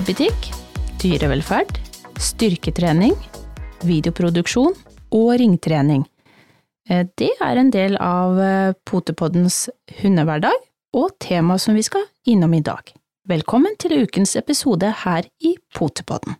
[0.00, 0.28] Ny
[0.96, 1.74] dyrevelferd,
[2.16, 3.12] styrketrening,
[3.84, 4.72] videoproduksjon
[5.12, 6.06] og ringtrening.
[6.88, 9.68] Eh, Det er en del av eh, Potepoddens
[10.00, 10.56] hundehverdag,
[10.96, 12.94] og tema som vi skal innom i dag.
[13.28, 16.38] Velkommen til ukens episode her i Potepodden.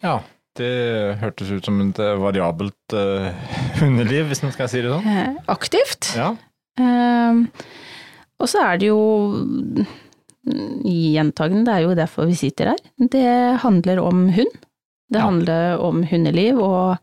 [0.00, 0.22] Ja,
[0.56, 3.36] det hørtes ut som et eh, variabelt uh,
[3.82, 5.36] hundeliv, hvis man skal si det sånn.
[5.44, 6.14] Aktivt.
[6.16, 6.36] Ja,
[6.80, 7.44] Uh,
[8.40, 9.00] og så er det jo
[10.84, 12.82] gjentagende, det er jo derfor vi sitter her.
[12.98, 14.52] Det handler om hund.
[15.10, 15.24] Det Ja.
[15.26, 16.98] handler om hundeliv og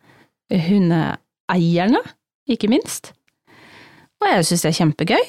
[0.53, 2.01] hundeeierne,
[2.49, 3.11] ikke minst.
[4.21, 5.25] Og jeg syns det er kjempegøy.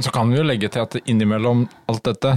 [0.00, 2.30] så kan vi jo legge til at innimellom alt dette,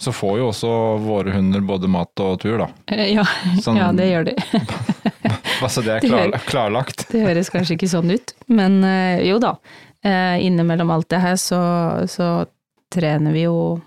[0.00, 0.68] så får jo også
[1.02, 2.68] våre hunder både mat og tur, da.
[2.86, 3.24] Eh, Ja,
[3.64, 4.34] Sånn- ja det gjør de.
[5.60, 7.08] Bare så det er klar, klarlagt.
[7.10, 9.56] Det høres kanskje ikke sånn ut, men eh, jo da.
[10.04, 11.58] Eh, innimellom alt det her så,
[12.06, 12.46] så
[12.94, 13.80] trener vi jo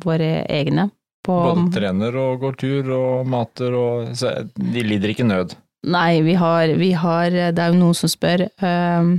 [0.00, 0.88] våre egne
[1.22, 5.54] på Både trener og går tur og mater og Så de lider ikke nød.
[5.86, 9.12] Nei, vi har, vi har Det er jo noen som spør øh,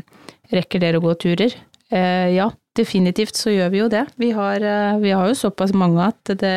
[0.53, 1.55] rekker dere å gå turer.
[1.93, 4.03] Uh, ja, definitivt så gjør vi jo det.
[4.21, 6.55] Vi har, uh, vi har jo såpass mange at det,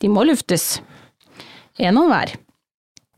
[0.00, 0.78] de må luftes.
[1.80, 2.34] En og hver.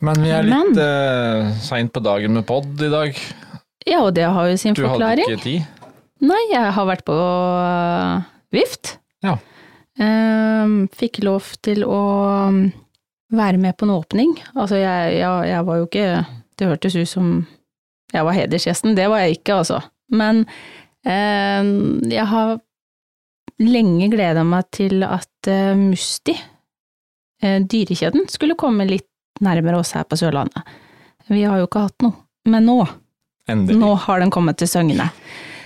[0.02, 3.18] Men vi er litt uh, seint på dagen med pod i dag.
[3.86, 5.30] Ja, og det har jo sin Du hadde forklaring.
[5.30, 5.86] ikke tid.
[6.22, 8.22] Nei, jeg har vært på uh,
[8.54, 8.96] vift.
[9.26, 9.36] Ja.
[10.00, 12.00] Ehm, fikk lov til å
[12.48, 12.62] um,
[13.32, 14.36] være med på en åpning.
[14.54, 16.06] Altså, jeg, jeg, jeg var jo ikke
[16.58, 17.32] Det hørtes ut som
[18.12, 18.96] jeg var hedersgjesten.
[18.96, 19.80] Det var jeg ikke, altså.
[20.12, 20.44] Men
[21.08, 21.68] eh,
[22.12, 22.58] jeg har
[23.62, 26.34] lenge gleda meg til at eh, Musti,
[27.42, 29.08] eh, dyrekjeden, skulle komme litt
[29.42, 30.60] nærmere oss her på Sørlandet.
[31.32, 32.18] Vi har jo ikke hatt noe.
[32.52, 32.78] Men nå
[33.48, 33.78] Endelig.
[33.80, 35.08] nå har den kommet til Søgne.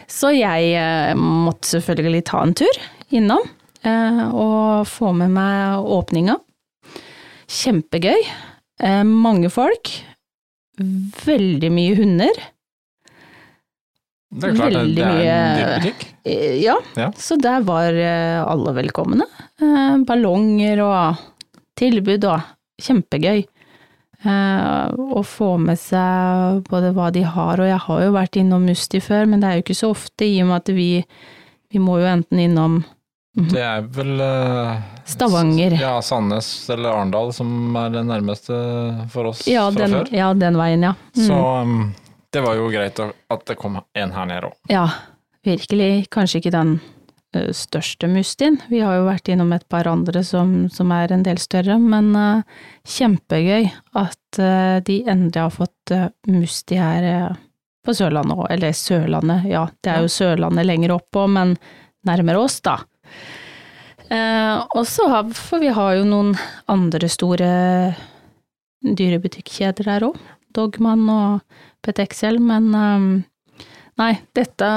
[0.07, 3.43] Så jeg eh, måtte selvfølgelig ta en tur innom
[3.85, 6.37] og få med meg åpninga.
[7.47, 8.23] Kjempegøy.
[8.83, 9.91] Eh, mange folk.
[10.81, 12.41] Veldig mye hunder.
[14.37, 16.07] Det er klart, veldig det er en dyrebutikk.
[16.27, 17.11] Eh, ja, Ja.
[17.17, 19.25] så der var eh, alle velkomne.
[19.63, 21.23] Eh, ballonger og
[21.79, 22.41] tilbud og
[22.83, 23.47] kjempegøy.
[24.27, 28.67] Eh, å få med seg både hva de har, og jeg har jo vært innom
[28.67, 30.91] Musti før, men det er jo ikke så ofte i og med at vi,
[31.73, 32.81] vi må jo enten innom
[33.37, 35.77] Det er vel eh, Stavanger.
[35.77, 38.57] Ja, Sandnes eller Arendal som er det nærmeste
[39.13, 40.11] for oss Ja, fra den, før.
[40.17, 40.95] ja, den veien, ja.
[41.13, 41.27] Mm.
[41.27, 41.75] Så um,
[42.33, 44.57] det var jo greit at det kom en her nede òg.
[44.73, 44.87] Ja,
[45.45, 46.07] virkelig.
[46.17, 46.73] Kanskje ikke den
[47.37, 48.57] uh, største Mustien.
[48.73, 52.15] Vi har jo vært innom et par andre som, som er en del større, men
[52.17, 52.59] uh,
[52.89, 53.69] kjempegøy
[54.01, 55.97] at uh, de endelig har fått
[56.33, 57.37] Musti her
[57.85, 58.49] på Sørlandet òg.
[58.57, 61.59] Eller Sørlandet, ja, det er jo Sørlandet lenger oppå, men
[62.09, 62.81] nærmere oss, da.
[64.11, 66.35] Eh, og så har, for vi har jo noen
[66.71, 67.51] andre store
[68.87, 70.19] dyrebutikkjeder her òg.
[70.57, 73.09] Dogman og Petexel, men øhm,
[74.01, 74.69] nei, dette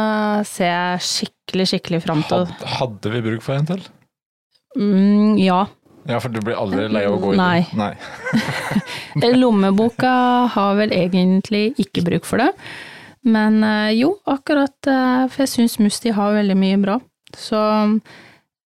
[0.50, 2.48] ser jeg skikkelig, skikkelig fram til.
[2.50, 3.84] Hadde, hadde vi bruk for en til?
[4.76, 5.62] Mm, ja.
[6.10, 7.60] Ja, for du blir aldri lei av å gå i Nei.
[7.70, 7.84] den?
[9.22, 9.30] Nei.
[9.42, 10.14] Lommeboka
[10.56, 12.50] har vel egentlig ikke bruk for det.
[13.30, 14.76] Men øh, jo, akkurat,
[15.30, 16.98] for jeg syns Musti har veldig mye bra.
[17.38, 17.60] Så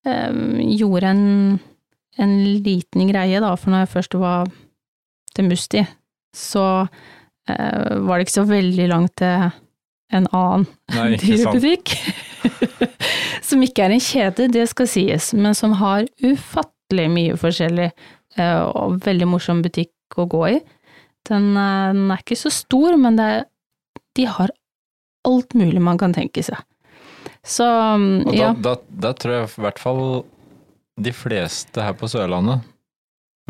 [0.04, 1.24] gjorde en,
[2.20, 2.32] en
[2.64, 4.50] liten greie, da, for når jeg først var
[5.34, 5.84] til Musti,
[6.34, 6.64] så
[7.48, 9.48] eh, var det ikke så veldig langt til
[10.14, 10.66] en annen
[11.22, 11.94] dyrebutikk.
[13.48, 18.62] som ikke er en kjede, det skal sies, men som har ufattelig mye forskjellig eh,
[18.62, 20.60] og veldig morsom butikk å gå i.
[21.28, 23.48] Den, eh, den er ikke så stor, men er,
[24.14, 24.54] de har
[25.24, 26.60] alt mulig man kan tenke seg.
[27.44, 30.02] Så Og ja, da, da tror jeg i hvert fall
[31.04, 32.62] de fleste her på Sørlandet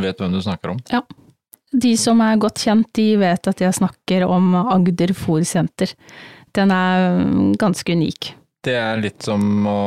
[0.01, 0.81] vet hvem du snakker om.
[0.91, 1.03] Ja.
[1.75, 5.93] de som er godt kjent, de vet at jeg snakker om Agder Fòrsenter.
[6.55, 7.21] Den er
[7.59, 8.33] ganske unik.
[8.65, 9.79] Det er litt som å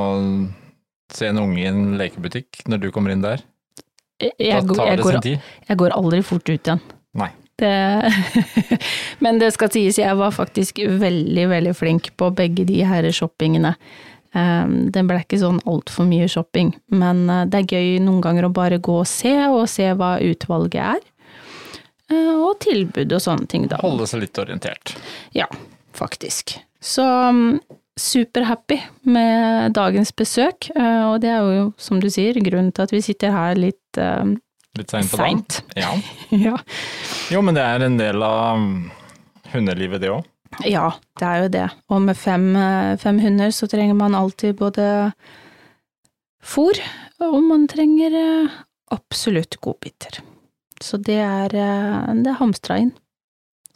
[1.11, 3.43] se en unge i en lekebutikk når du kommer inn der.
[4.19, 5.39] Jeg, Da går- tar jeg, det går, sin tid.
[5.69, 6.81] jeg går aldri fort ut igjen.
[7.17, 7.29] Nei.
[7.57, 7.73] Det,
[9.23, 13.75] men det skal sies, jeg var faktisk veldig, veldig flink på begge de her shoppingene.
[14.35, 18.47] Um, det ble ikke sånn altfor mye shopping, men uh, det er gøy noen ganger
[18.47, 21.05] å bare gå og se, og se hva utvalget er.
[22.11, 23.79] Uh, og tilbud og sånne ting, da.
[23.83, 24.95] Holde seg litt orientert.
[25.35, 25.47] Ja,
[25.95, 26.57] faktisk.
[26.83, 27.59] Så um,
[27.99, 28.77] superhappy
[29.09, 33.03] med dagens besøk, uh, og det er jo, som du sier, grunnen til at vi
[33.03, 34.27] sitter her litt uh,
[34.77, 35.43] Litt seint på dagen.
[35.73, 35.89] Ja.
[36.51, 36.57] ja.
[37.33, 38.91] Jo, men det er en del av um,
[39.55, 40.27] hundelivet, det òg.
[40.65, 41.65] Ja, det er jo det.
[41.93, 44.85] Og med fem, eh, fem hunder så trenger man alltid både
[46.43, 46.79] fôr,
[47.23, 48.55] og man trenger eh,
[48.93, 50.21] absolutt godbiter.
[50.81, 52.93] Så det er, eh, det er hamstra inn.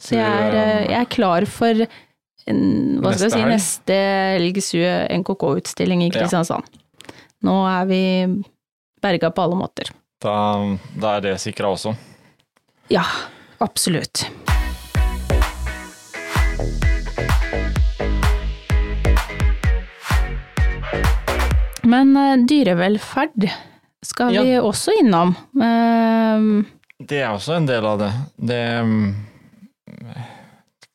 [0.02, 1.84] Så jeg er, jeg er klar for
[2.50, 2.62] en,
[2.98, 3.98] hva skal Neste si, neste
[4.34, 4.72] helgs
[5.22, 6.16] NKK-utstilling i Ja.
[6.16, 6.66] Kristiansand.
[7.46, 8.02] Nå er vi
[9.02, 9.92] berga på alle måter.
[10.22, 10.34] Da,
[10.98, 11.94] da er det sikra også.
[12.90, 13.04] Ja,
[13.62, 14.26] absolutt.
[21.82, 23.48] Men eh, dyrevelferd
[24.02, 25.34] skal vi også innom.
[25.56, 26.46] Eh,
[27.02, 28.12] Det er også en del av det.
[28.36, 29.14] Det mm,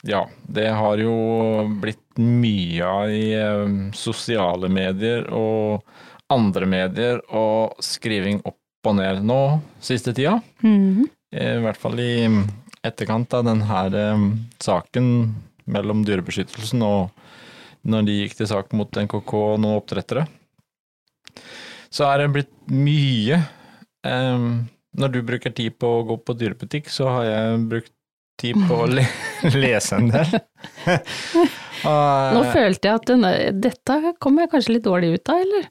[0.07, 1.15] Ja, det har jo
[1.81, 5.83] blitt mye av i eh, sosiale medier og
[6.33, 9.41] andre medier og skriving opp og ned nå
[9.83, 10.39] siste tida.
[10.63, 11.05] mhm.
[11.37, 12.29] I hvert fall i
[12.87, 14.21] etterkant av denne eh,
[14.63, 15.09] saken
[15.67, 17.11] mellom Dyrebeskyttelsen og
[17.87, 20.25] når de gikk til sak mot NKK og noen oppdrettere.
[21.93, 23.37] Så er det blitt mye.
[24.07, 24.47] eh,
[24.97, 27.91] når du bruker tid på å gå på dyrebutikk, så har jeg brukt
[28.41, 29.03] tid på å le
[29.61, 30.35] lese en del.
[31.87, 33.31] Og, Nå følte jeg at denne,
[33.61, 35.67] dette kom jeg kanskje litt dårlig ut av, eller?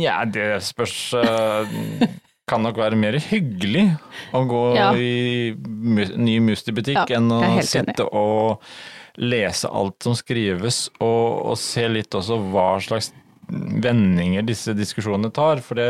[0.00, 1.72] Ja, det spørs eh,
[2.48, 3.84] Kan nok være mer hyggelig
[4.34, 4.90] å gå Ja.
[4.96, 8.64] i ny Musti-butikk Ja, enn å sitte og
[9.20, 13.12] lese alt som skrives, og, og se litt også hva slags
[13.52, 15.60] vendinger disse diskusjonene tar.
[15.64, 15.88] For det,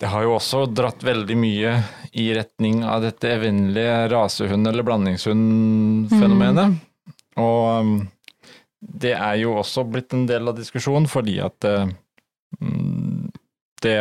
[0.00, 1.76] det har jo også dratt veldig mye
[2.12, 6.80] i retning av dette evinnelige rasehund- eller blandingshund-fenomenet.
[7.40, 7.94] Og um,
[8.84, 11.88] det er jo også blitt en del av diskusjonen, fordi at eh,
[12.60, 13.30] mm,
[13.82, 13.96] det,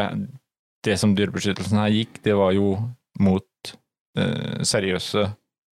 [0.86, 2.76] det som Dyrebeskyttelsen her gikk, det var jo
[3.24, 3.74] mot
[4.20, 5.26] eh, seriøse,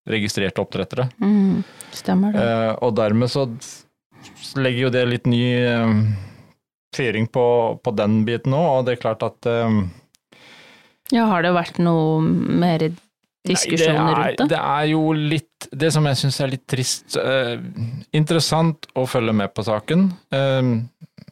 [0.08, 1.08] registrerte oppdrettere.
[1.22, 1.62] Mm,
[1.94, 2.42] stemmer det.
[2.42, 3.46] Eh, og dermed så
[4.58, 5.94] legger jo det litt ny eh,
[6.96, 7.44] fyring på,
[7.82, 9.78] på den biten òg, og det er klart at eh,
[11.14, 12.84] Ja, har det vært noe mer
[13.46, 14.48] diskusjoner Nei, rundt det?
[14.52, 14.58] det?
[14.60, 17.56] er jo litt Det som jeg syns er litt trist eh,
[18.14, 20.04] Interessant å følge med på saken.
[20.34, 20.72] Eh,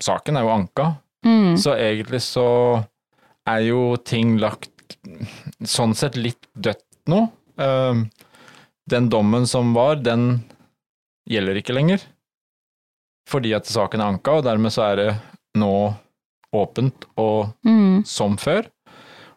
[0.03, 2.43] saken er jo anka, Mm, så egentlig så
[3.45, 4.71] er jo ting lagt
[5.69, 6.81] sånn sett litt dødt
[7.13, 7.19] nå.
[7.61, 7.99] Eh,
[8.91, 10.43] den dommen som var, den
[11.31, 12.05] gjelder ikke lenger.
[13.31, 15.11] Fordi at saken er anka, og dermed så er det
[15.59, 15.75] nå
[16.57, 18.67] åpent og mm, som før.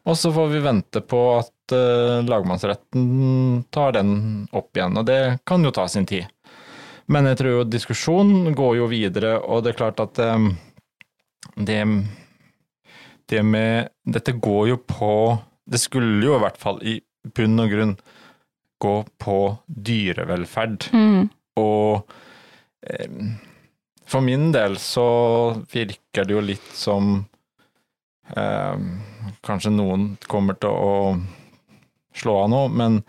[0.10, 4.16] Og så får vi vente på at uh, lagmannsretten tar den
[4.52, 6.28] opp igjen, og det kan jo ta sin tid.
[7.12, 10.52] Men jeg tror jo diskusjonen går jo videre, og det er klart at um,
[11.56, 11.80] det,
[13.32, 15.10] det med Dette går jo på
[15.68, 16.98] Det skulle jo i hvert fall i
[17.36, 17.94] bunn og grunn
[18.82, 19.38] gå på
[19.68, 20.90] dyrevelferd.
[20.94, 21.30] mm,
[21.62, 22.14] Og
[22.88, 23.20] eh,
[24.06, 25.08] for min del så
[25.74, 27.16] virker det jo litt som
[28.36, 28.88] eh,
[29.44, 30.98] Kanskje noen kommer til å
[32.16, 33.00] slå av nå, men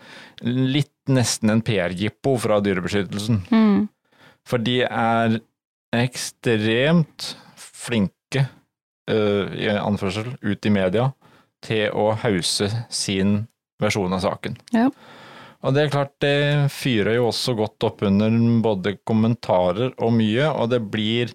[0.41, 3.43] litt nesten en PR-jippo fra Dyrebeskyttelsen.
[3.51, 3.83] mm,
[4.49, 5.37] For de er
[5.95, 8.47] ekstremt flinke,
[9.11, 11.11] uh, i anførsel, ut i media
[11.65, 13.45] til å hause sin
[13.81, 14.57] versjon av saken.
[14.73, 14.89] Ja.
[15.65, 20.49] Og det er klart, det fyrer jo også godt opp under både kommentarer og mye,
[20.51, 21.33] og det blir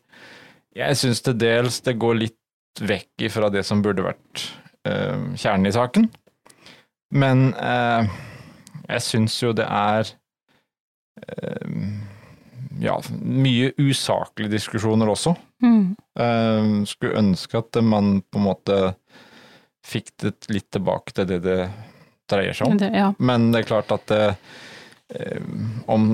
[0.77, 4.45] Jeg syns til dels det går litt vekk ifra det som burde vært
[4.87, 6.07] eh, kjernen i saken.
[7.11, 8.07] Men eh,
[8.87, 10.13] jeg syns jo det er
[11.27, 11.75] eh,
[12.87, 15.35] ja, mye usaklige diskusjoner også.
[15.67, 16.87] mm.
[16.87, 18.79] Skulle ønske at man på en måte
[19.87, 21.61] fikk det litt tilbake til det det
[22.31, 22.81] dreier seg om.
[22.81, 23.11] Det, ja.
[23.19, 24.35] Men det er klart at eh,
[25.15, 25.47] eh,
[25.91, 26.05] om,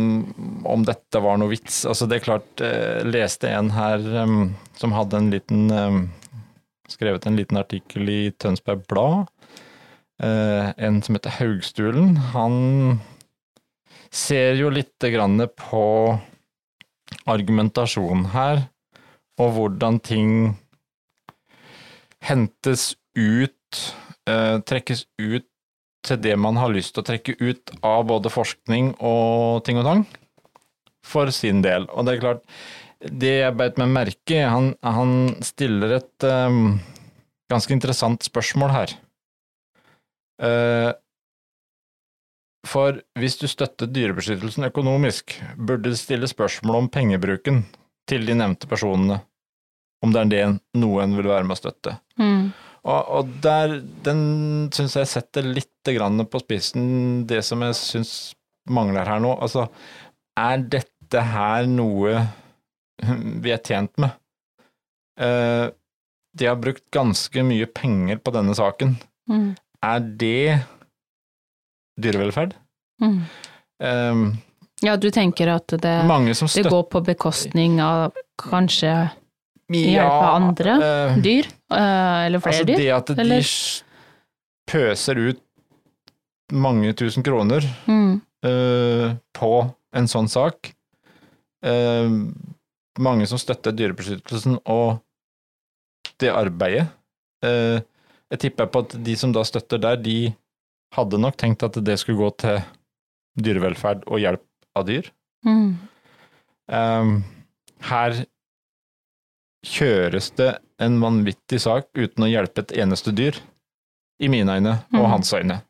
[0.67, 4.05] om dette var noe vits Altså, det er klart eh, Leste en her
[4.77, 6.11] som hadde en liten
[6.87, 9.27] Skrevet en liten artikkel i Tønsberg Blad.
[10.23, 12.13] En som heter Haugstulen.
[12.31, 13.01] Han
[14.15, 15.83] ser jo lite grann på
[17.27, 18.63] argumentasjonen her,
[19.43, 20.31] og hvordan ting
[22.23, 23.83] hentes ut,
[24.71, 25.51] trekkes ut
[26.07, 29.89] til det man har lyst til å trekke ut av både forskning og ting og
[29.89, 30.05] tang,
[31.07, 31.89] for sin del.
[31.93, 32.45] Og det er klart,
[33.01, 36.79] det jeg beit meg merke i, han, han stiller et um,
[37.53, 38.95] ganske interessant spørsmål her.
[40.43, 40.93] Uh,
[42.67, 47.63] for hvis du støtter dyrebeskyttelsen økonomisk, burde det stille spørsmål om pengebruken
[48.11, 49.21] til de nevnte personene,
[50.03, 50.45] om det er det
[50.81, 51.97] noen vil være med å støtte.
[52.19, 52.51] Mm.
[52.87, 54.21] Og, og der, den
[54.75, 58.13] syns jeg setter litt grann på spissen det som jeg syns
[58.71, 59.33] mangler her nå.
[59.43, 59.67] Altså,
[60.39, 62.21] er dette her noe
[63.43, 64.15] vi er tjent med?
[65.21, 65.73] Uh,
[66.37, 68.97] de har brukt ganske mye penger på denne saken.
[69.31, 69.55] Mm.
[69.87, 70.59] Er det
[72.01, 72.57] dyrevelferd?
[73.03, 73.21] Mm.
[73.83, 74.27] Um,
[74.85, 78.93] Ja, du tenker at det, mange som det går på bekostning av kanskje
[79.73, 81.49] hjelpe andre uh, dyr?
[81.73, 82.77] Eh, Eller flere altså dyr?
[82.77, 83.41] det at de
[84.67, 85.43] pøser ut
[86.53, 88.21] mange tusen kroner Mm.
[88.47, 89.53] uh, på
[89.97, 90.73] en sånn sak.
[91.65, 92.31] Uh,
[92.99, 95.01] mange som støtter dyrebeskyttelsen og
[96.23, 96.87] det arbeidet.
[97.45, 97.83] Uh,
[98.31, 100.35] jeg tipper på at de som da støtter der, de
[100.95, 102.63] hadde nok tenkt at det skulle gå til
[103.43, 104.45] dyrevelferd og hjelp
[104.79, 105.11] av dyr.
[105.47, 105.77] Mm.
[107.87, 108.17] Her
[109.67, 113.39] kjøres det en vanvittig sak uten å hjelpe et eneste dyr,
[114.21, 115.11] i mine øyne og mm.
[115.13, 115.61] hans øyne.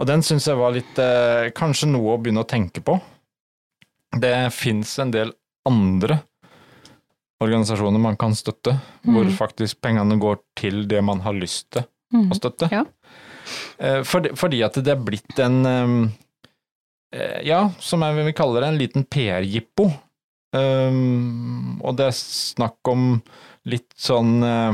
[0.00, 2.96] Og den syns jeg var litt eh, Kanskje noe å begynne å tenke på.
[4.18, 5.32] Det fins en del
[5.68, 6.20] andre
[7.44, 9.36] organisasjoner man kan støtte, hvor Mhm.
[9.36, 12.30] faktisk pengene går til det man har lyst til Mm.
[12.30, 12.70] å støtte.
[12.72, 12.84] Ja.
[13.78, 16.10] Eh, fordi, fordi at det er blitt en eh,
[17.12, 19.92] eh, Ja, som jeg vil kalle det, en liten PR-jippo.
[20.54, 23.20] Um, og det er snakk om
[23.66, 24.72] litt sånn eh,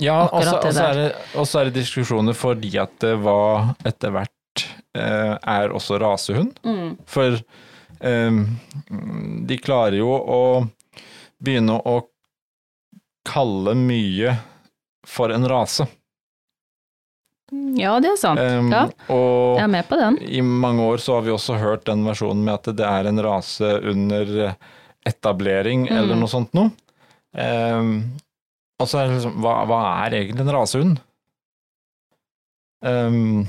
[0.00, 3.74] Ja, og så akkurat det og så er er det diskusjoner fordi at det var
[3.86, 4.64] etter hvert
[4.96, 6.58] eh, er også rasehund.
[6.64, 6.96] Mm.
[7.06, 7.38] For
[8.00, 8.40] eh,
[9.50, 10.42] de klarer jo å
[11.42, 12.00] begynne å
[13.26, 14.36] kalle mye
[15.06, 15.86] for en rase.
[17.78, 18.40] Ja, det er sant.
[18.42, 20.16] Um, ja, jeg er med på den.
[20.18, 23.22] i mange år så har vi også hørt den versjonen med at det er en
[23.22, 24.32] rase under
[25.06, 25.96] etablering, Mm.
[25.96, 26.72] eller noe sånt noe.
[27.36, 28.18] Um,
[28.80, 30.98] og så det liksom, hva, hva er egentlig en rasehund?
[32.84, 33.46] Um,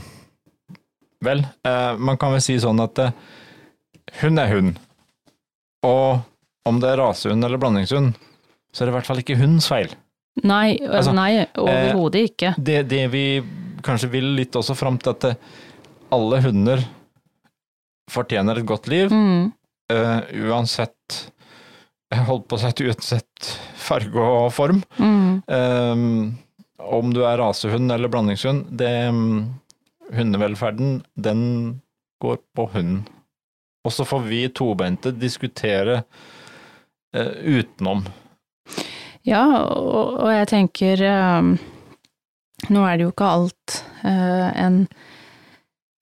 [1.23, 3.11] vel, uh, man kan vel si sånn at uh,
[4.21, 4.77] hund er hund.
[5.85, 6.23] Og
[6.67, 8.15] om det er rasehund eller blandingshund,
[8.71, 9.91] så er det i hvert fall ikke hunds feil.
[10.45, 12.51] Nei, Altså, nei overhodet ikke.
[12.61, 13.23] Det, det vi
[13.85, 15.39] kanskje vil litt også fram til at eh,
[16.13, 16.83] alle hunder
[18.11, 19.47] fortjener et godt liv, Mm.
[19.91, 21.17] eh, uansett
[22.15, 24.81] holdt på å si uansett farge og form.
[24.97, 25.41] Mm.
[25.47, 26.37] Um,
[26.77, 29.59] om du er rasehund eller blandingshund, det um,
[30.13, 31.41] Hundevelferden, den
[32.23, 33.03] går på hunden.
[33.83, 36.01] Og så får vi tobeinte diskutere
[37.15, 38.05] uh, utenom.
[39.27, 41.57] Ja, og, og jeg tenker um,
[42.71, 44.85] Nå er det jo ikke alt uh, en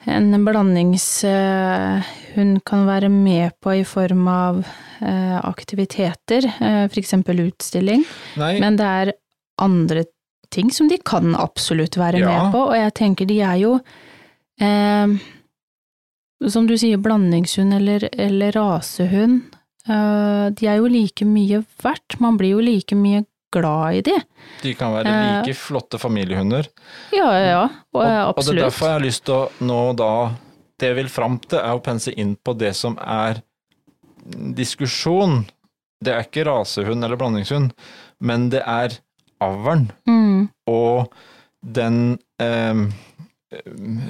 [0.08, 4.60] en blandingshund kan være med på i form av
[5.02, 8.04] eh, aktiviteter, eh, eksempel utstilling,
[8.40, 9.14] Nei, men det er
[9.62, 10.04] andre
[10.54, 12.28] ting som de kan absolutt være Ja.
[12.44, 13.80] med på, og jeg tenker de er jo
[14.62, 15.08] eh,
[16.50, 19.42] Som du sier, blandingshund eller, eller rasehund,
[19.88, 23.24] eh, de er jo like mye verdt, man blir jo like mye
[23.56, 24.14] glad i de.
[24.62, 26.68] de kan være eh, like flotte familiehunder.
[27.16, 27.64] Ja, ja, ja,
[27.96, 30.12] og, Og, og det er derfor jeg har lyst til å nå da
[30.76, 33.38] Det jeg vil fram til, er å pense inn på det som er
[34.58, 35.46] diskusjon.
[36.04, 37.72] Det er ikke rasehund eller blandingshund,
[38.20, 38.98] men det er
[39.44, 39.88] avlen.
[40.10, 41.08] Mm, Og
[41.64, 42.84] den eh,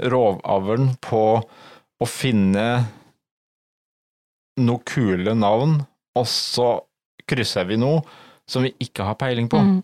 [0.09, 1.21] rovavlen på
[2.01, 2.65] å finne
[4.57, 5.81] noe kule navn,
[6.15, 6.69] og så
[7.27, 8.01] krysser vi noe
[8.49, 9.57] som vi ikke har peiling på.
[9.57, 9.83] mm,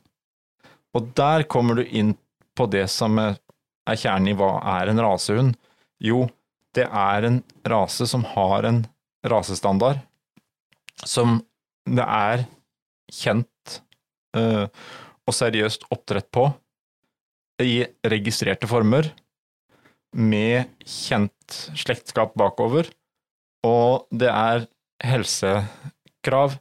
[0.97, 2.15] Og der kommer du inn
[2.57, 3.39] på det som er
[3.89, 5.55] er kjernen i hva er en rasehund.
[6.01, 6.25] Jo,
[6.75, 8.81] det er en rase som har en
[9.27, 10.01] rasestandard,
[11.05, 11.39] som
[11.85, 12.45] det er
[13.11, 13.77] kjent
[14.37, 14.65] uh,
[15.27, 16.47] og seriøst oppdrett på
[17.61, 19.11] i registrerte former,
[20.11, 22.89] med kjent slektskap bakover,
[23.63, 24.65] og det er
[25.05, 26.57] helsekrav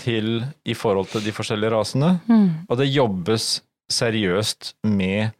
[0.00, 2.18] til i forhold til de forskjellige rasene.
[2.26, 2.48] mm.
[2.68, 5.30] Og det jobbes seriøst med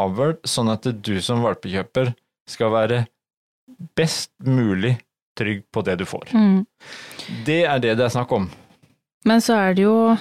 [0.00, 2.12] avl, sånn at du som valpekjøper
[2.48, 3.04] skal være
[3.96, 4.96] best mulig
[5.38, 6.32] trygg på det du får.
[6.36, 6.64] Mm.
[7.46, 8.50] Det er det det er snakk om.
[9.28, 10.16] Men så er det jo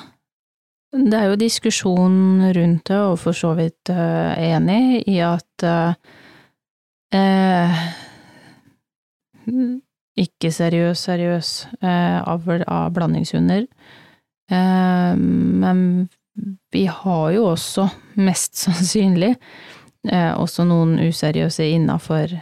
[0.91, 5.93] Det er jo diskusjon rundt det, og for så vidt uh, enig i at uh,
[7.15, 7.77] eh,
[10.19, 11.49] ikke-seriøs, seriøs
[11.81, 13.65] eh, avl av blandingshunder.
[14.51, 16.09] Eh, men
[16.71, 17.85] vi har jo også,
[18.19, 19.35] mest sannsynlig,
[20.11, 22.33] eh, også noen useriøse innafor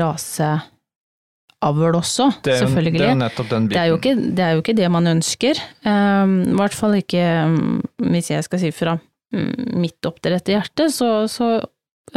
[0.00, 2.98] raseavl også, Det jo- selvfølgelig.
[2.98, 3.74] det er jo nettopp den biten.
[3.74, 5.54] Det er, jo ikke, det er jo ikke det man ønsker.
[5.84, 11.28] I hvert fall ikke um, hvis jeg skal si fra um, mitt oppdrette hjerte, så,
[11.28, 11.60] så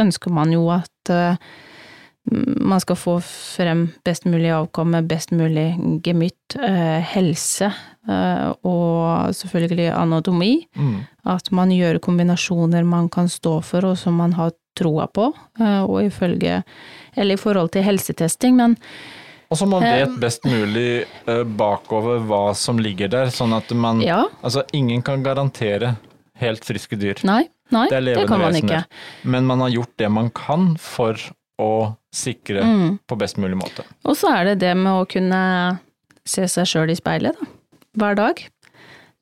[0.00, 1.12] ønsker man jo at
[2.32, 7.68] man skal få frem best mulig avkomme, best mulig gemytt, uh, helse
[8.08, 10.54] uh, og selvfølgelig anatomi.
[10.76, 11.02] Mm.
[11.34, 15.28] At man gjør kombinasjoner man kan stå for og som man har troa på,
[15.60, 16.62] uh, og ifølge
[17.16, 18.76] Eller i forhold til helsetesting, men
[19.48, 24.00] Og så man vet best mulig eh, bakover hva som ligger der, sånn at man
[24.02, 24.24] ja.
[24.42, 25.94] Altså, ingen kan garantere
[26.40, 27.20] helt friske dyr.
[27.22, 28.82] Nei, nei, Det det, kan man ikke.
[29.22, 31.20] Men man har gjort det man kan for
[31.60, 32.98] å sikre Mm.
[33.06, 33.84] på best mulig måte.
[34.04, 35.80] Og så er det det med å kunne
[36.26, 37.46] se seg sjøl i speilet, da.
[37.96, 38.40] Hver dag.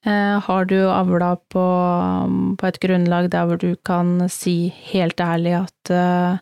[0.04, 1.64] Eh, har du avla på,
[2.58, 6.38] på et grunnlag der hvor du kan si helt ærlig at eh,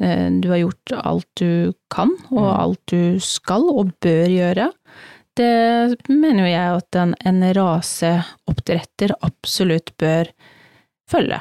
[0.00, 2.60] eh, du har gjort alt du kan, og Mm.
[2.60, 4.70] alt du skal og bør gjøre,
[5.36, 10.30] det mener jo jeg at en, en raseoppdretter absolutt bør
[11.10, 11.40] følge.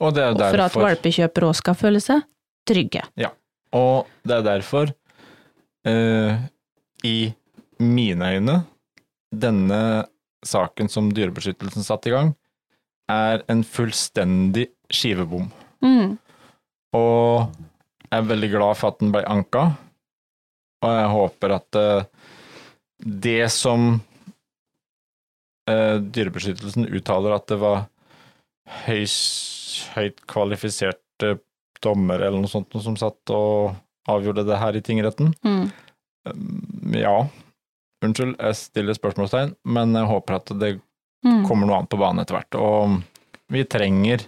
[0.00, 2.22] Og det Og for at valpekjøper valpekjøpere òg skal føle seg
[2.68, 3.02] trygge.
[3.20, 3.32] Ja,
[3.76, 4.92] og det er derfor
[5.88, 6.38] eh,
[7.06, 7.18] i
[7.78, 8.60] mine øyne,
[9.32, 9.80] denne
[10.46, 12.32] saken som Dyrebeskyttelsen satte i gang,
[13.08, 15.48] er en fullstendig skivebom.
[15.84, 16.16] Mm.
[16.96, 17.48] Og
[18.08, 19.64] jeg er veldig glad for at den ble anka,
[20.84, 22.28] og jeg håper at eh,
[22.98, 23.90] det som
[25.68, 27.86] eh, Dyrebeskyttelsen uttaler at det var
[28.86, 31.36] høyst, høyt kvalifiserte
[31.84, 33.74] dommer eller noe sånt som satt og
[34.08, 35.32] avgjorde det her i tingretten.
[35.44, 35.70] Mm.
[36.98, 37.16] Ja,
[38.04, 40.80] unnskyld, jeg stiller spørsmålstegn, men jeg håper at det
[41.24, 41.48] Mm.
[41.48, 42.54] kommer noe annet på banen etter hvert.
[42.54, 43.02] Og
[43.50, 44.20] vi trenger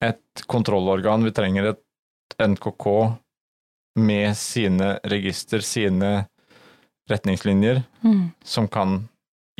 [0.00, 1.82] et kontrollorgan, vi trenger et
[2.40, 2.86] NKK
[3.98, 6.26] med sine register, sine
[7.10, 8.32] retningslinjer, Mm.
[8.42, 9.08] som kan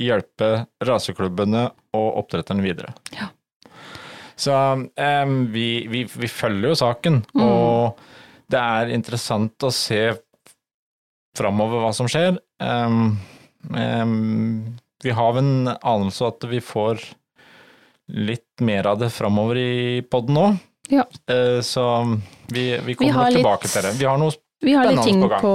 [0.01, 2.95] hjelpe raseklubbene og oppdretterne videre.
[3.13, 3.29] Ja.
[4.37, 7.43] Så um, vi, vi, vi følger jo saken, Mm.
[7.43, 7.99] og
[8.53, 10.03] det er interessant å se
[11.37, 12.37] framover hva som skjer.
[12.61, 13.17] Um,
[13.73, 17.01] um, vi har en anelse at vi får
[18.13, 20.47] litt mer av det framover i podden nå.
[20.93, 21.03] Ja.
[21.29, 21.83] Uh, så
[22.53, 23.95] vi, vi kommer vi tilbake litt- til det.
[23.99, 25.55] Vi har noe Vi har litt ting på,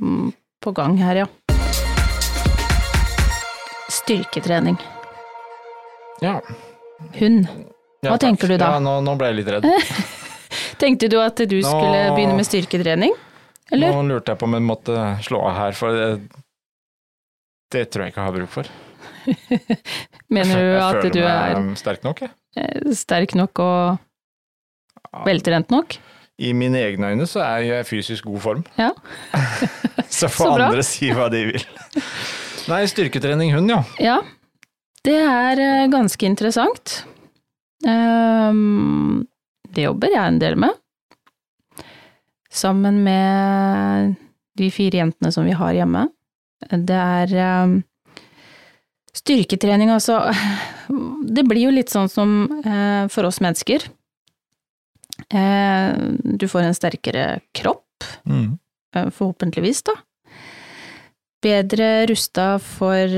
[0.00, 1.26] mm, på gang her, ja.
[3.88, 4.76] Styrketrening.
[6.20, 6.40] Ja.
[7.18, 7.48] Hund.
[8.06, 8.72] Hva ja, tenker du da?
[8.76, 9.68] Ja, nå, nå ble jeg litt redd.
[10.82, 13.14] Tenkte du at du skulle begynne med styrketrening?
[13.74, 13.94] Eller?
[13.94, 16.10] Nå lurte jeg på om jeg måtte slå av her, for det,
[17.74, 18.70] det tror jeg ikke jeg har bruk for.
[20.36, 22.34] Mener du at du er sterk nok, jeg.
[22.62, 25.98] eh, sterk nok og veltrent nok?
[26.36, 28.64] I mine egne øyne så er jeg i fysisk god form.
[28.78, 28.90] Ja.
[30.18, 31.64] så får Så andre si hva de vil.
[32.70, 33.82] Nei, styrketrening hund, ja.
[34.02, 34.16] Ja.
[35.06, 37.00] Det er eh, ganske interessant.
[37.86, 39.26] Ehm,
[39.74, 40.74] det jobber jeg en del med.
[42.50, 44.14] Sammen med
[44.56, 46.06] de fire jentene som vi har hjemme.
[46.70, 47.76] Det er ehm,
[49.16, 50.20] styrketrening, altså.
[51.36, 52.30] Det blir jo litt sånn som
[52.62, 53.82] eh, for oss mennesker.
[55.34, 57.82] Eh, du får en sterkere kropp,
[58.28, 58.58] Mm.
[58.94, 59.94] eh, forhåpentligvis, da.
[61.42, 63.10] Bedre rusta for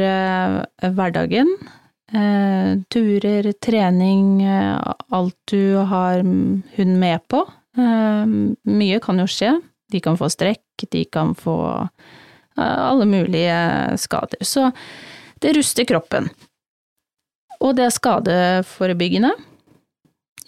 [0.80, 1.48] hverdagen.
[2.08, 6.22] Eh, turer, trening, eh, alt du har
[6.76, 7.42] hund med på.
[7.76, 8.24] Eh,
[8.64, 9.58] mye kan jo skje.
[9.92, 11.58] De kan få strekk, de kan få
[12.58, 13.58] eh, alle mulige
[14.00, 14.40] skader.
[14.40, 14.70] Så
[15.40, 16.30] det ruster kroppen.
[17.60, 19.34] Og det er skadeforebyggende.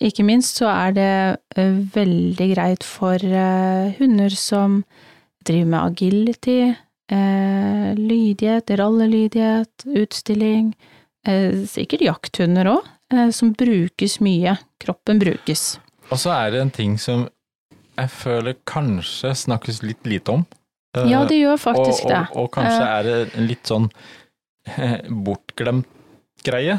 [0.00, 1.14] Ikke minst så er det
[1.60, 4.82] eh, veldig greit for eh, hunder som
[5.44, 6.60] driver med agility,
[7.10, 10.68] lydighet, rallelydighet, utstilling.
[11.28, 14.56] Eh, sikkert jakthunder òg, eh, som brukes mye.
[14.80, 15.78] Kroppen brukes.
[16.10, 17.28] Og så er det en ting som
[17.98, 20.46] jeg føler kanskje snakkes litt lite om.
[20.96, 22.22] Eh, Ja, det gjør faktisk og, det.
[22.32, 23.90] og, og kanskje er det en litt sånn
[25.26, 25.86] bortglemt
[26.44, 26.78] greie.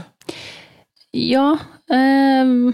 [1.14, 1.58] Ja,
[1.92, 2.74] ehm,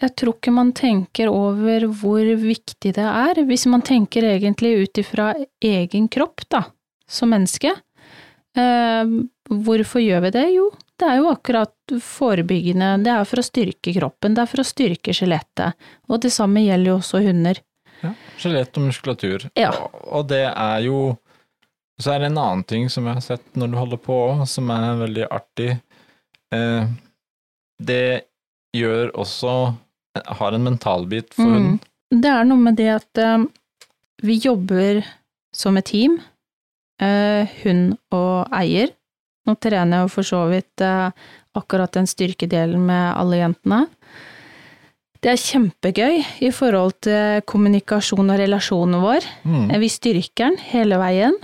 [0.00, 5.00] jeg tror ikke man tenker over hvor viktig det er, hvis man tenker egentlig ut
[5.02, 6.64] ifra egen kropp, da,
[7.08, 7.74] som menneske.
[8.56, 10.46] Ehm, hvorfor gjør vi det?
[10.54, 10.70] Jo,
[11.02, 14.66] det er jo akkurat forebyggende, det er for å styrke kroppen, det er for å
[14.68, 15.74] styrke skjelettet,
[16.08, 17.58] og det samme gjelder jo også hunder.
[18.02, 19.44] Ja, Skjelett og muskulatur.
[19.58, 19.70] Ja.
[20.10, 21.16] Og, det er jo
[22.02, 24.16] Så er det en annen ting som jeg har sett når du holder på,
[24.50, 25.68] som er veldig artig.
[26.50, 26.86] Eh,
[27.78, 28.22] det
[28.74, 29.52] gjør også
[30.38, 31.52] har en mentalbit for Mm.
[31.54, 31.80] hunden.
[32.10, 33.44] Det er noe med det at eh,
[34.22, 35.04] vi jobber
[35.54, 36.18] som et team,
[37.00, 38.90] eh, hund og eier.
[39.48, 41.10] Nå trener jeg jo for så vidt eh,
[41.58, 43.86] akkurat den styrkedelen med alle jentene.
[45.22, 49.26] Det er kjempegøy i forhold til kommunikasjon og relasjonen vår.
[49.46, 49.68] Mm.
[49.82, 51.36] Vi styrker den hele veien.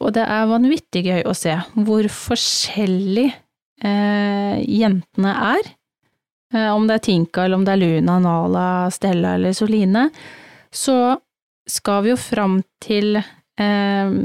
[0.00, 5.72] Og det er vanvittig gøy å se hvor forskjellig eh, jentene er.
[6.54, 10.08] Eh, om det er Tinka, eller om det er Luna, Nala, Stella eller Soline,
[10.72, 11.18] så
[11.70, 14.16] skal vi jo fram til eh,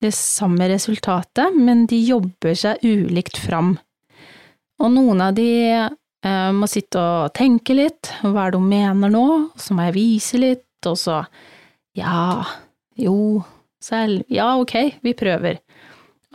[0.00, 3.74] det samme resultatet, men de jobber seg ulikt fram.
[4.80, 9.12] Og noen av de eh, må sitte og tenke litt, hva er det hun mener
[9.12, 9.26] nå,
[9.60, 11.20] så må jeg vise litt, og så
[11.98, 12.44] ja,
[12.96, 13.42] jo,
[13.82, 15.60] selv, ja, ok, vi prøver.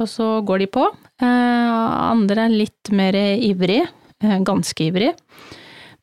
[0.01, 0.85] Og så går de på.
[1.23, 1.75] Eh,
[2.11, 3.85] andre er litt mer ivrig,
[4.21, 5.13] eh, ganske ivrig.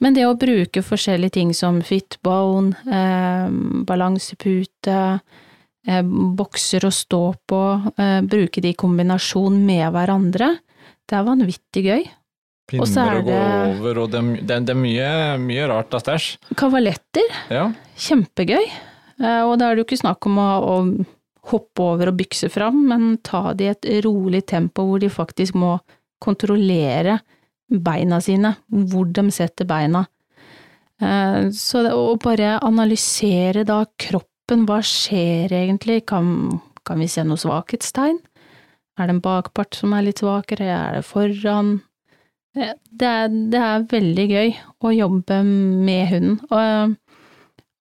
[0.02, 3.48] Men det å bruke forskjellige ting som fitbone, eh,
[3.86, 5.20] balansepute,
[5.86, 7.60] bokser å stå på,
[7.98, 10.58] eh, bruke de i kombinasjon med hverandre,
[11.08, 12.04] det er vanvittig gøy.
[12.68, 13.38] Pinner er å gå
[13.80, 15.08] over, og det, det, det er mye,
[15.42, 16.36] mye rart av stæsj.
[16.56, 17.72] Kavaletter, Ja.
[17.98, 18.64] kjempegøy.
[19.20, 21.06] Eh, Og da er det jo ikke snakk om å, å
[21.50, 25.54] hoppe over og bykse fram, men ta det i et rolig tempo hvor de faktisk
[25.58, 25.80] må
[26.22, 27.18] kontrollere
[27.68, 30.06] beina sine, hvor de setter beina.
[31.02, 34.28] Eh, Så det, å bare analysere da kroppen,
[34.66, 38.18] hva skjer egentlig, kan, kan vi se noe svakhetstegn?
[39.00, 41.78] Er det en bakpart som er litt svakere, er det foran?
[42.56, 44.50] Eh, Det er, det er veldig gøy
[44.84, 46.96] å jobbe med hunden, og,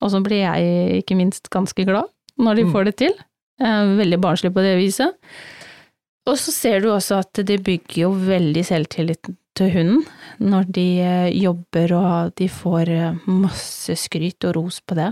[0.02, 2.08] og så blir jeg ikke minst ganske glad
[2.40, 2.72] når de Mm.
[2.72, 3.14] får det til.
[3.62, 5.14] Veldig barnslig på det viset.
[6.26, 10.06] Og så ser du også at det bygger jo veldig selvtillit til hunden
[10.40, 15.12] når de eh, jobber og de får eh, masse skryt og ros på det.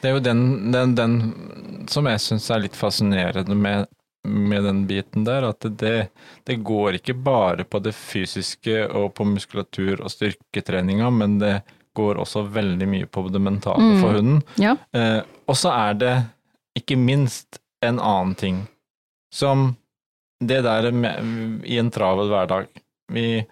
[0.00, 1.16] Det er jo den, den, den
[1.90, 3.86] som jeg syns er litt fascinerende med,
[4.28, 6.08] med den biten der, at det,
[6.46, 11.56] det går ikke bare på det fysiske og på muskulatur og styrketreninga, men det
[11.94, 14.00] går også veldig mye på det mentale Mm.
[14.00, 14.42] for hunden.
[14.56, 14.76] Ja.
[14.96, 16.14] Eh, og så er det
[16.78, 18.62] ikke minst en annen ting,
[19.34, 19.74] som
[20.42, 22.66] det der med, i en travel hverdag.
[23.12, 23.44] Vi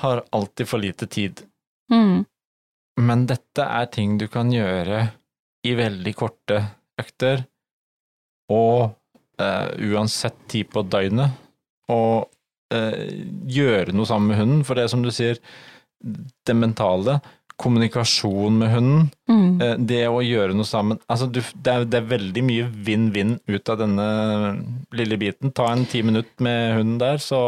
[0.00, 1.40] har alltid for lite tid.
[1.92, 2.24] Mm.
[3.00, 5.06] Men dette er ting du kan gjøre
[5.64, 6.58] i veldig korte
[7.00, 7.44] økter,
[8.52, 8.92] og
[9.40, 11.32] eh, uansett tid på døgnet,
[11.92, 12.28] og
[12.74, 15.38] eh, gjøre noe sammen med hunden, for det som du sier,
[16.02, 17.20] det mentale,
[17.62, 19.60] kommunikasjon med hunden, Mm.
[19.62, 23.36] eh, det å gjøre noe sammen, altså du, det, er, det er veldig mye vinn-vinn
[23.48, 24.06] ut av denne
[24.92, 25.54] lille biten.
[25.56, 27.38] Ta en ti minutter med hunden der, så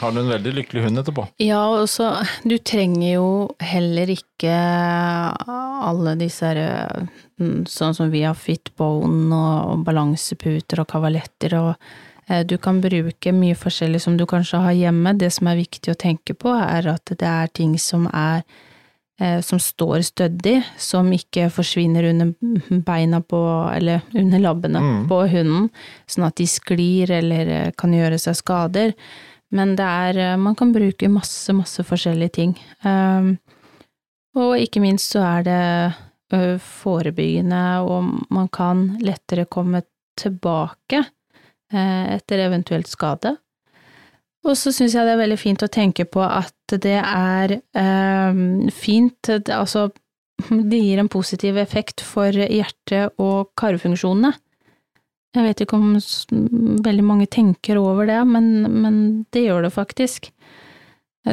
[0.00, 1.26] har du en veldig lykkelig hund etterpå.
[1.40, 2.10] Ja, og så
[2.44, 3.28] du trenger jo
[3.64, 4.56] heller ikke
[5.46, 7.06] alle disse her
[7.40, 11.72] mm, sånn som vi har fitbone og, og balanseputer og kavaletter og
[12.28, 15.14] eh, du kan bruke mye forskjellig som du kanskje har hjemme.
[15.18, 18.42] Det som er viktig å tenke på, er at det er ting som er
[19.20, 22.34] eh, som står stødig, som ikke forsvinner under
[22.84, 23.40] beina på,
[23.72, 25.06] eller under labbene Mm.
[25.08, 25.70] på hunden,
[26.10, 28.92] sånn at de sklir eller eh, kan gjøre seg skader.
[29.54, 32.56] Men det er, eh, man kan bruke masse, masse forskjellige ting.
[32.82, 33.36] Um,
[34.36, 35.60] og ikke minst så er det
[36.60, 39.84] forebyggende, og man kan lettere komme
[40.18, 41.04] tilbake
[41.72, 43.36] eh, etter eventuelt skade.
[44.46, 48.42] Og så syns jeg det er veldig fint å tenke på at det er eh,
[48.74, 49.88] fint, altså
[50.70, 54.34] det gir en positiv effekt for hjerte- og karfunksjonene.
[55.36, 55.96] Jeg vet ikke om
[56.86, 58.96] veldig mange tenker over det, men, men
[59.34, 60.30] det gjør det faktisk.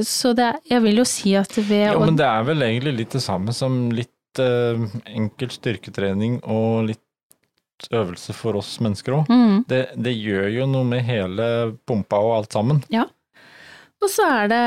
[0.03, 2.95] Så det, jeg vil jo si at ved Jo, å men det er vel egentlig
[2.97, 9.29] litt det samme som litt eh, enkel styrketrening og litt øvelse for oss mennesker òg.
[9.29, 9.63] mm.
[9.69, 11.47] Det, det gjør jo noe med hele
[11.87, 12.81] pumpa og alt sammen.
[12.93, 13.05] Ja.
[14.03, 14.63] Og så er det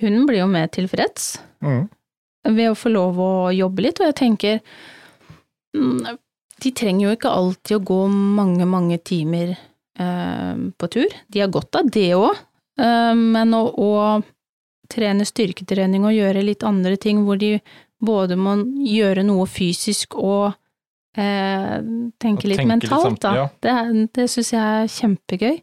[0.00, 1.36] Hunden blir jo mer tilfreds
[2.46, 4.58] ved å få lov å jobbe litt, og jeg tenker
[5.76, 6.16] mm,
[6.62, 11.16] De trenger jo ikke alltid å gå mange, mange timer eh, på tur.
[11.28, 12.38] De har godt av det òg,
[12.80, 13.90] eh, men å, å
[14.92, 17.56] trene styrketrening og gjøre litt andre ting hvor de
[18.06, 20.52] både må gjøre noe fysisk og
[21.16, 21.76] eh,
[22.22, 23.34] tenke Og litt tenke litt mentalt, samt- da.
[23.42, 23.46] ja.
[23.60, 25.56] Det, det syns jeg er kjempegøy.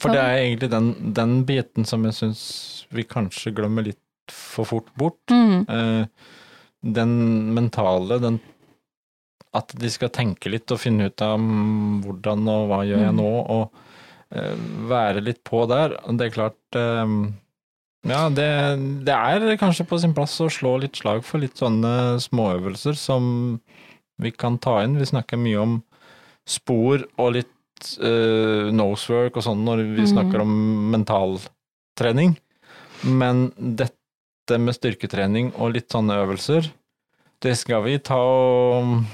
[0.00, 2.42] For det er egentlig den, den biten som jeg syns
[2.94, 4.00] vi kanskje glemmer litt
[4.32, 5.20] for fort bort.
[5.32, 5.66] Mm.
[5.68, 6.06] Eh,
[6.94, 7.14] den
[7.56, 8.38] mentale, den
[9.54, 13.14] at de skal tenke litt og finne ut av mm, hvordan og hva gjør jeg
[13.14, 13.22] Mm.
[13.22, 13.70] nå, og
[14.34, 14.54] uh,
[14.90, 15.96] være litt på der.
[16.18, 17.30] Det er klart, uh,
[18.04, 18.48] Ja, det,
[19.06, 23.60] det er kanskje på sin plass å slå litt slag for litt sånne småøvelser som
[24.20, 24.98] vi kan ta inn.
[25.00, 25.78] Vi snakker mye om
[26.44, 30.10] spor og litt uh, nosework og sånn når vi mm.
[30.12, 30.54] snakker om
[30.92, 32.36] mentaltrening.
[33.04, 36.68] Men dette med styrketrening og litt sånne øvelser,
[37.44, 39.04] det skal vi ta og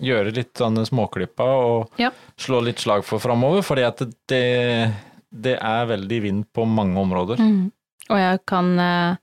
[0.00, 2.10] gjøre litt sånne småklipper og Ja.
[2.38, 4.94] slå litt slag for framover, fordi at det,
[5.32, 7.36] det er veldig vind på mange områder.
[7.38, 7.70] Mm.
[8.10, 9.16] Og jeg kan, eh,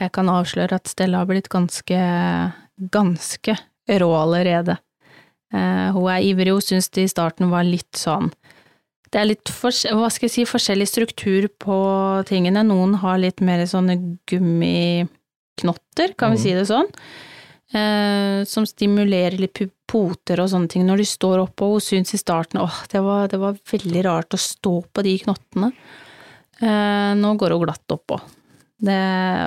[0.00, 2.00] jeg kan avsløre at Stella har blitt ganske,
[2.90, 3.56] ganske
[3.88, 4.78] rå allerede.
[5.52, 8.32] Eh, Hun er ivrig, hun syns det i starten var litt sånn
[9.10, 12.60] Det er litt for, hva skal jeg si, forskjellig struktur på tingene.
[12.62, 16.42] Noen har litt mer sånne gummiknotter, kan vi Mm.
[16.42, 16.90] si det sånn,
[17.74, 22.14] eh, som stimulerer litt poter og sånne ting når de står oppe, og hun syns
[22.14, 25.72] i starten åh, det var, det var veldig rart å stå på de knottene.
[26.60, 28.20] Eh, nå går hun glatt oppå.
[28.78, 28.98] Det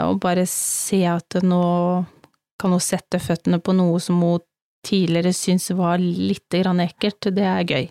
[0.04, 1.64] å bare se at nå
[2.60, 4.44] kan hun sette føttene på noe som hun
[4.86, 7.90] tidligere syntes var litt ekkelt, det er gøy.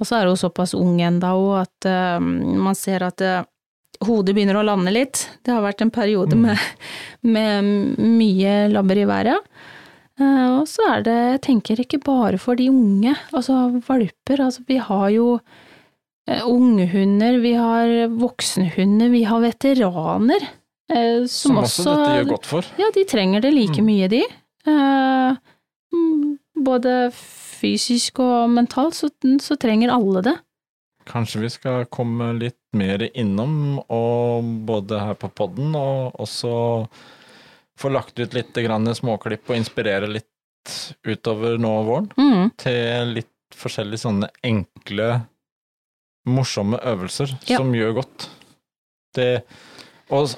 [0.00, 3.42] Og så er hun såpass ung enda òg at uh, man ser at eh,
[4.06, 5.26] hodet begynner å lande litt.
[5.44, 6.42] Det har vært en periode Mm.
[6.46, 6.58] med,
[7.22, 9.40] med mye labber i været.
[10.20, 14.64] Eh, og så er det, jeg tenker ikke bare for de unge, altså valper, altså
[14.68, 15.40] vi har jo
[16.28, 20.48] eh, ungehunder, vi har voksenhunder, vi har veteraner.
[20.90, 22.66] Som, Som også dette gjør godt for.
[22.80, 23.86] Ja, de trenger det like Mm.
[23.86, 24.24] mye, de.
[24.66, 25.36] Eh,
[25.94, 29.08] mm, både fysisk og mentalt, så,
[29.40, 30.34] så trenger alle det.
[31.06, 36.52] Kanskje vi skal komme litt mer innom, og både her på podden, og også
[37.80, 40.26] få lagt ut litt grann småklipp og inspirere litt
[41.08, 45.26] utover nå våren, Mm, til litt forskjellige sånne enkle,
[46.28, 47.56] morsomme øvelser Ja.
[47.56, 48.28] som gjør godt.
[49.16, 49.42] Det,
[50.10, 50.36] og,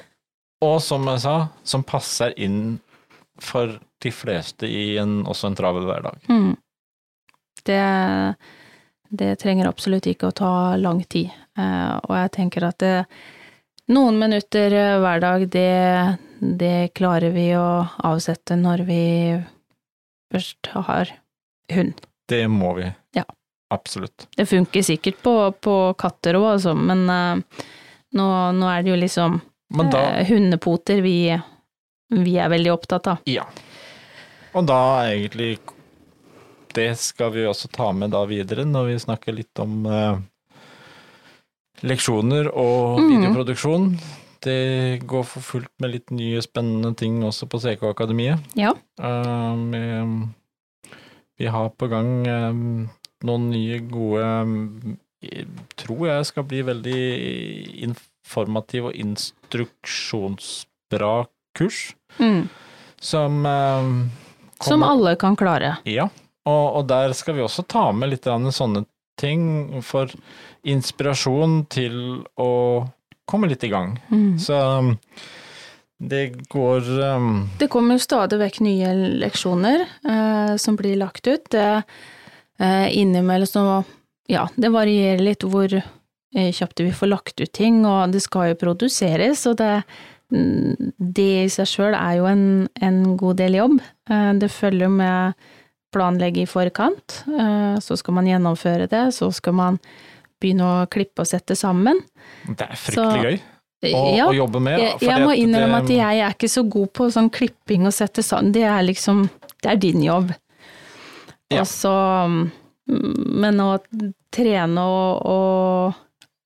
[0.62, 2.78] og som jeg sa, som passer inn
[3.42, 6.22] for de fleste i en, også en travel hverdag.
[6.28, 6.56] mm.
[7.64, 8.36] Det,
[9.14, 12.94] det trenger absolutt ikke å ta lang tid, og jeg tenker at det,
[13.90, 19.02] noen minutter eh, hver dag, det, det klarer vi å avsette når vi
[20.32, 21.12] først har
[21.74, 22.00] hund.
[22.28, 22.88] Det må vi.
[23.18, 23.26] Ja.
[23.72, 24.26] Absolutt.
[24.36, 25.32] Det funker sikkert på,
[25.64, 27.62] på katter òg, altså, men uh,
[28.12, 29.38] nå, nå er det jo liksom
[29.88, 31.32] da, uh, hundepoter vi,
[32.12, 33.22] vi er veldig opptatt av.
[33.24, 33.46] Ja.
[34.52, 35.54] Og da egentlig
[36.76, 40.20] Det skal vi også ta med da videre når vi snakker litt om eh,
[41.82, 43.10] leksjoner og Mhm.
[43.12, 43.98] videoproduksjon.
[44.42, 48.38] Det går for fullt med litt nye spennende ting også på CK Akademiet.
[48.58, 48.72] Ja.
[48.98, 50.02] Um, vi,
[51.38, 52.90] vi har på gang um,
[53.22, 54.24] noen nye gode
[55.22, 55.44] eh,
[55.78, 57.02] Tror jeg skal bli veldig
[57.86, 61.94] informativ og instruksjonsbra kurs.
[62.18, 62.48] Mm.
[63.00, 64.10] Som um,
[64.60, 65.76] Som alle kan klare.
[65.86, 66.08] Ja,
[66.46, 68.84] og, og der skal vi også ta med litt sånne
[69.20, 70.06] ting for
[70.62, 71.96] inspirasjon til
[72.40, 72.50] å
[73.28, 73.96] komme litt i gang.
[74.10, 74.36] Mm.
[74.38, 74.92] Så um,
[76.02, 81.44] det går um, Det kommer stadig vekk nye leksjoner eh, som blir lagt ut.
[81.54, 81.82] Det,
[82.58, 83.66] eh, innimellom så
[84.30, 88.52] Ja, det varierer litt hvor eh, kjapt vi får lagt ut ting, og det skal
[88.52, 89.82] jo produseres, og det
[90.32, 92.46] mm, det i seg sjøl er jo en,
[92.80, 93.80] en god del jobb.
[94.10, 95.34] Eh, Det følger med
[95.92, 99.78] planlegge i forkant, eh, så skal man gjennomføre det, så skal man
[100.42, 102.02] begynne å klippe og sette sammen.
[102.48, 103.40] Det er fryktelig Så-
[103.82, 104.78] gøy å, Ja, å jobbe med.
[104.78, 107.86] jeg, jeg må at innrømme at det- jeg er ikke så god på sånn klipping
[107.86, 109.24] og sette sammen, det er liksom,
[109.62, 110.34] det er din jobb.
[111.50, 111.60] Ja.
[111.60, 111.92] Og så,
[112.88, 113.80] mm, men å
[114.32, 115.94] trene og, og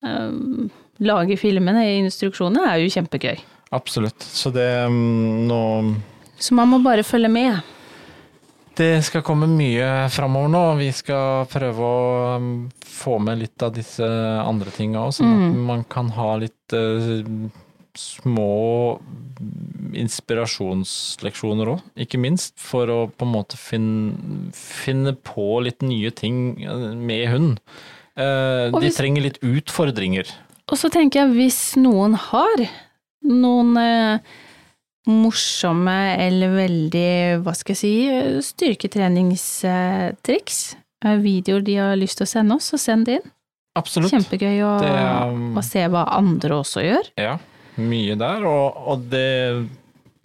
[0.03, 3.39] um, lage filmene i instruksjonene er jo kjempegøy.
[3.77, 4.19] Absolutt.
[4.21, 5.61] Så det um, nå
[6.39, 7.63] Så man må bare følge med.
[8.77, 10.65] Det skal komme mye framover nå.
[10.83, 12.01] Vi skal prøve å
[12.37, 12.49] um,
[12.85, 15.63] få med litt av disse andre tinga òg, sånn at Mm.
[15.71, 17.25] man kan ha litt uh,
[17.97, 18.99] små
[19.97, 22.55] inspirasjonsleksjoner òg, ikke minst.
[22.61, 27.61] For å på en måte finne, finne på litt nye ting eh, med hund.
[28.17, 30.31] Uh, hvis, de trenger litt utfordringer.
[30.73, 32.63] Og så tenker jeg, hvis noen har
[33.27, 34.37] noen eh,
[35.07, 37.11] morsomme eller veldig,
[37.45, 37.95] hva skal jeg si,
[38.49, 40.59] styrketreningstriks,
[41.05, 43.29] eh, videoer de har lyst til å sende oss, så send det inn.
[43.77, 44.13] Absolutt.
[44.15, 44.93] Kjempegøy å, Det
[45.29, 47.05] um, å se hva andre også gjør.
[47.21, 47.35] Ja,
[47.77, 49.69] mye der, og, og det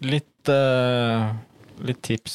[0.02, 1.32] litt uh
[1.86, 2.34] litt tips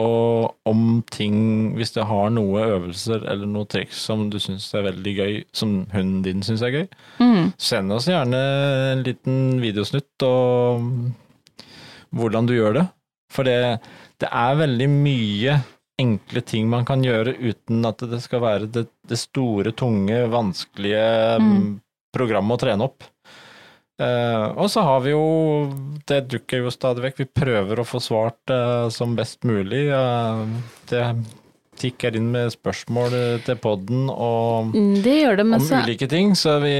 [0.00, 1.36] og om ting,
[1.78, 5.74] hvis du har noe øvelser eller noe triks som du syns er veldig gøy, som
[5.92, 6.86] hunden din syns er gøy,
[7.20, 7.52] Mm.
[7.58, 8.40] send oss gjerne
[8.92, 10.80] en liten videosnutt og
[12.14, 12.86] hvordan du gjør det.
[13.32, 13.58] For det,
[14.20, 15.54] det er veldig mye
[16.02, 21.38] enkle ting man kan gjøre uten at det skal være det, det store, tunge, vanskelige
[21.40, 21.80] Mm.
[22.12, 23.04] programmet å trene opp.
[24.02, 25.20] Uh, og så har vi jo
[26.08, 27.18] Det dukker jo stadig vekk.
[27.22, 29.84] Vi prøver å få svart uh, som best mulig.
[29.92, 30.48] Uh,
[30.90, 31.04] det
[31.78, 33.14] tikker inn med spørsmål
[33.46, 36.74] til podden og Mm, Det det, om så ulike ting, så vi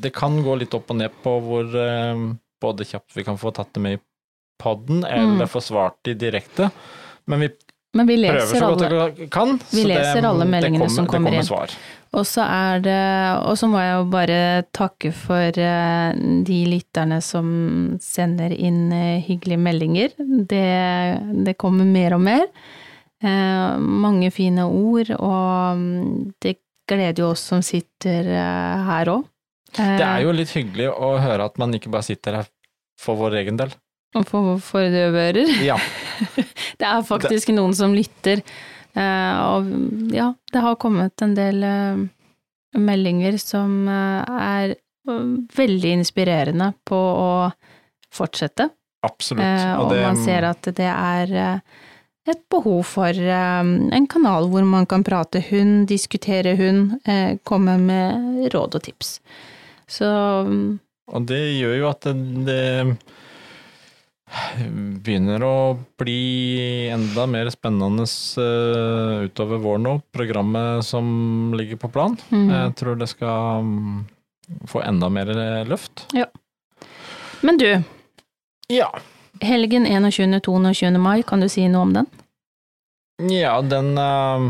[0.00, 1.68] Det kan gå litt opp og ned på hvor
[2.62, 4.02] både kjapt vi kan få tatt det med i
[4.62, 5.48] podden, eller Mm.
[5.50, 6.70] få svart de direkte.
[7.26, 7.50] Men vi
[7.94, 9.58] Men vi prøver så så godt vi kan.
[9.70, 11.46] Vi så det, alle meldingene som kommer det inn.
[11.46, 11.74] kommer svar.
[12.14, 16.12] Og så er det Og så må jeg jo bare takke for eh,
[16.44, 20.08] de lytterne som sender inn eh, hyggelige meldinger.
[20.18, 22.46] Det, det kommer mer og mer.
[23.22, 26.56] Eh, mange fine ord, og mm, det
[26.88, 29.24] gleder jo oss som sitter her òg.
[29.76, 32.48] Det er jo litt hyggelig å høre at man ikke bare sitter her
[33.00, 33.70] for vår egen del.
[34.12, 35.46] For, for døve.
[35.64, 35.78] Ja.
[36.78, 38.42] Det er faktisk noen som lytter.
[38.92, 39.70] Eh, og
[40.12, 42.02] ja, det har kommet en del eh,
[42.76, 44.74] meldinger som eh, er
[45.56, 47.30] veldig inspirerende på å
[48.12, 48.68] fortsette.
[49.02, 49.64] Absolutt.
[49.80, 51.32] Og det- man ser at det er
[52.28, 57.00] et behov for en kanal hvor man kan prate hund, diskutere hund,
[57.42, 59.16] komme med råd og tips.
[59.90, 60.06] Så
[60.46, 60.78] mm,
[61.10, 62.14] Og det gjør jo at det,
[62.46, 62.60] det
[65.04, 65.54] begynner å
[66.00, 68.04] bli enda mer spennende
[68.40, 72.16] eh, utover våren nå, programmet som ligger på plan.
[72.30, 72.48] mm.
[72.50, 73.98] Jeg tror det skal mm,
[74.70, 75.32] få enda mer
[75.68, 76.06] løft.
[76.16, 76.26] Ja.
[77.42, 77.68] Men du,
[78.72, 78.88] Ja.
[79.42, 80.98] helgen 21.-22.
[80.98, 82.06] mai, kan du si noe om den?
[83.30, 84.48] Ja, den eh,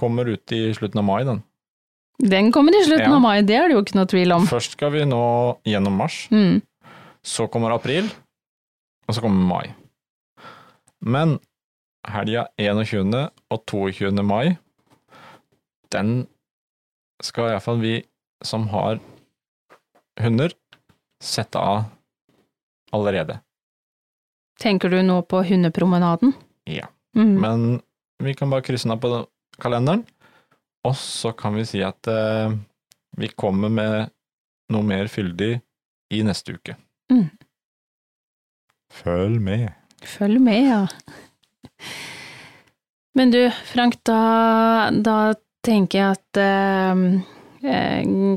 [0.00, 1.42] kommer ut i slutten av mai, den.
[2.22, 3.14] Den kommer i slutten Ja.
[3.16, 4.44] av mai, det er det jo ikke noe tvil om.
[4.46, 5.22] Først skal vi nå
[5.66, 6.60] gjennom mars, Mm.
[7.22, 8.10] så kommer april,
[9.12, 9.74] og så kommer mai.
[11.04, 11.34] Men
[12.08, 13.12] helga 21.
[13.52, 14.22] og 22.
[14.24, 14.54] mai,
[15.92, 16.22] den
[17.20, 17.98] skal iallfall vi
[18.42, 19.02] som har
[20.22, 20.54] hunder,
[21.20, 21.84] sette av
[22.96, 23.36] allerede.
[24.64, 26.32] Tenker du nå på hundepromenaden?
[26.64, 26.88] Ja.
[27.12, 27.36] Mm.
[27.44, 27.68] Men
[28.24, 29.12] vi kan bare krysse den av på
[29.60, 30.06] kalenderen,
[30.88, 32.56] og så kan vi si at eh,
[33.20, 34.08] vi kommer med
[34.72, 35.58] noe mer fyldig
[36.16, 36.80] i neste uke.
[37.12, 37.28] Mm.
[38.92, 39.70] Følg med.
[40.04, 40.82] Følg med, ja.
[43.16, 45.16] Men du, Frank, da, da
[45.64, 47.02] tenker jeg at eh,
[47.68, 48.36] eh,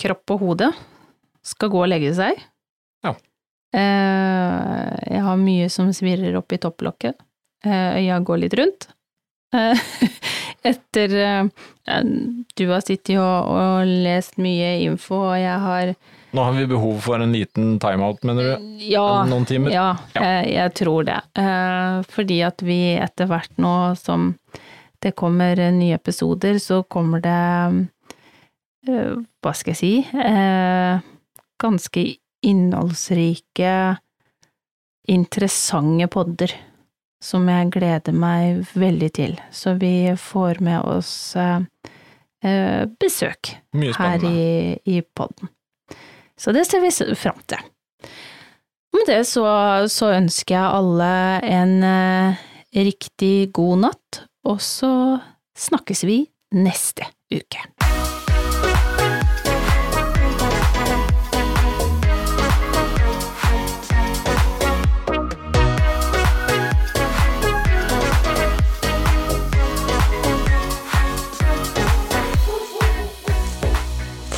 [0.00, 0.70] kropp og hode
[1.44, 2.40] skal gå og legge seg.
[3.04, 3.14] Ja.
[3.74, 7.16] Eh, jeg har mye som svirrer opp i topplokket.
[7.64, 8.88] Eh, øya går litt rundt.
[9.54, 9.84] Eh,
[10.70, 12.02] etter eh,
[12.56, 15.94] Du har sittet og, og lest mye info, og jeg har
[16.34, 18.70] Nå har vi behov for en liten timeout, mener du?
[18.90, 19.22] Ja.
[19.28, 19.70] Noen timer?
[19.70, 20.22] Ja, Ja.
[20.24, 21.20] Jeg, jeg tror det.
[21.38, 24.32] Eh, Fordi at vi etter hvert nå som
[25.04, 27.38] det kommer eh, nye episoder, så kommer det
[28.88, 30.98] eh, Hva skal jeg si eh,
[31.62, 32.04] Ganske
[32.44, 33.96] innholdsrike,
[35.08, 36.52] interessante podder.
[37.24, 39.38] Som jeg gleder meg veldig til.
[39.54, 41.62] Så vi får med oss eh,
[42.44, 43.54] eh, besøk
[43.96, 45.48] her i, i podden.
[46.40, 47.62] Så det ser vi fram til.
[48.94, 49.44] Med det så,
[49.90, 51.12] så ønsker jeg alle
[51.50, 52.42] en eh,
[52.74, 55.18] riktig god natt, og så
[55.58, 56.22] snakkes vi
[56.54, 57.64] neste uke.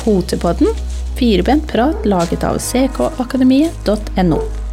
[0.07, 0.71] Fotepodden,
[1.17, 4.66] firebent prat laget av ckakademiet.no.